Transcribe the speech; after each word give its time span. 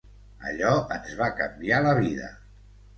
Allò 0.51 0.71
ens 0.97 1.13
va 1.21 1.29
canviar 1.43 1.85
la 1.91 1.95
vida. 2.05 2.35